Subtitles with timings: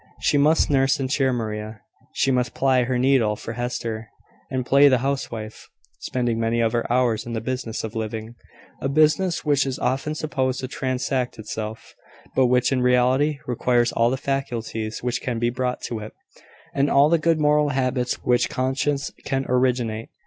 [0.19, 4.09] She must nurse and cheer Maria, she must ply her needle for Hester,
[4.49, 8.33] and play the housewife, spending many of her hours in the business of living;
[8.81, 11.93] a business which is often supposed to transact itself,
[12.35, 16.13] but, which in reality requires all the faculties which can be brought to it,
[16.73, 20.09] and all the good moral habits which conscience can originate.